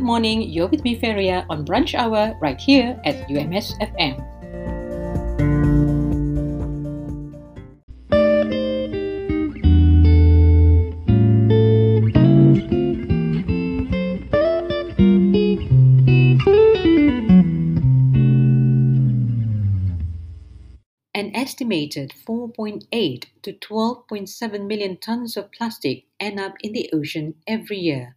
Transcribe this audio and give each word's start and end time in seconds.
morning. 0.00 0.42
You're 0.42 0.66
with 0.66 0.82
me, 0.82 0.98
Feria, 0.98 1.46
on 1.48 1.64
Brunch 1.64 1.94
Hour 1.94 2.36
right 2.42 2.60
here 2.60 3.00
at 3.04 3.30
UMS 3.30 3.78
FM. 3.78 4.18
An 21.14 21.30
estimated 21.32 22.12
4.8 22.26 23.26
to 23.42 23.52
12.7 23.52 24.66
million 24.66 24.96
tons 24.96 25.36
of 25.36 25.52
plastic 25.52 26.06
end 26.18 26.40
up 26.40 26.54
in 26.60 26.72
the 26.72 26.90
ocean 26.92 27.34
every 27.46 27.78
year. 27.78 28.16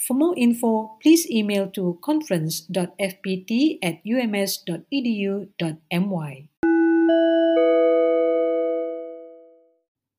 For 0.00 0.14
more 0.14 0.34
info, 0.36 0.98
please 1.02 1.30
email 1.30 1.70
to 1.70 1.98
conference.fpt 2.04 3.78
at 3.82 4.00
ums.edu.my. 4.04 4.68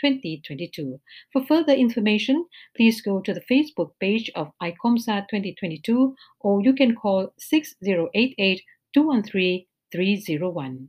2022. 0.00 1.00
For 1.32 1.44
further 1.44 1.72
information, 1.72 2.46
please 2.76 3.00
go 3.00 3.20
to 3.20 3.34
the 3.34 3.42
Facebook 3.50 3.90
page 4.00 4.30
of 4.34 4.52
VICOMSA 4.62 5.26
2022 5.30 6.14
or 6.40 6.62
you 6.62 6.74
can 6.74 6.94
call 6.94 7.32
6088 7.38 8.62
213 8.94 9.66
301. 9.92 10.88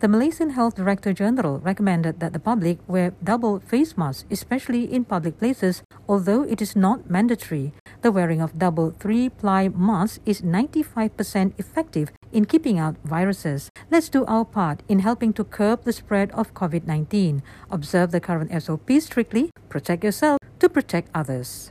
The 0.00 0.06
Malaysian 0.06 0.50
Health 0.50 0.76
Director 0.76 1.12
General 1.12 1.58
recommended 1.58 2.20
that 2.20 2.32
the 2.32 2.38
public 2.38 2.78
wear 2.86 3.14
double 3.18 3.58
face 3.58 3.98
masks, 3.98 4.24
especially 4.30 4.84
in 4.86 5.04
public 5.04 5.38
places, 5.38 5.82
although 6.08 6.44
it 6.44 6.62
is 6.62 6.76
not 6.76 7.10
mandatory. 7.10 7.72
The 8.02 8.12
wearing 8.12 8.40
of 8.40 8.60
double 8.60 8.92
three 8.92 9.28
ply 9.28 9.68
masks 9.68 10.20
is 10.24 10.40
95% 10.40 11.58
effective 11.58 12.12
in 12.32 12.44
keeping 12.44 12.78
out 12.78 12.96
viruses. 13.04 13.70
Let's 13.90 14.08
do 14.08 14.24
our 14.26 14.44
part 14.44 14.82
in 14.88 15.00
helping 15.00 15.32
to 15.34 15.44
curb 15.44 15.84
the 15.84 15.92
spread 15.92 16.30
of 16.32 16.54
COVID 16.54 16.86
19. 16.86 17.42
Observe 17.70 18.10
the 18.10 18.20
current 18.20 18.50
SOP 18.62 18.90
strictly, 19.00 19.50
protect 19.68 20.04
yourself 20.04 20.38
to 20.60 20.68
protect 20.68 21.10
others. 21.14 21.70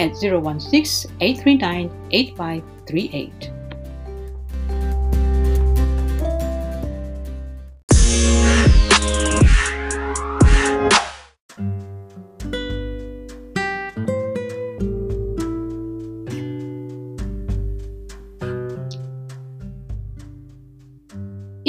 at 0.00 0.16
016 0.16 1.10
839 1.20 1.90
8538. 2.10 3.59